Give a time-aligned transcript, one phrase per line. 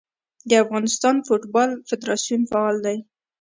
[0.49, 2.97] د افغانستان فوټبال فدراسیون فعال دی.